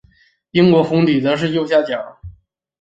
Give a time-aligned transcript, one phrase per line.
[0.49, 2.19] 英国红底则在右下角。